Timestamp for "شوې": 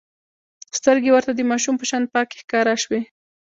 2.83-2.99